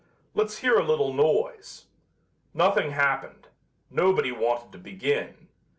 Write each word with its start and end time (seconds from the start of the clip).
'Let's 0.33 0.57
hear 0.57 0.77
a 0.79 0.83
little 0.83 1.13
noise.' 1.13 1.85
Nothing 2.55 2.89
happened. 2.89 3.49
Nobody 3.91 4.31
wanted 4.31 4.71
to 4.71 4.79
begin. 4.79 5.47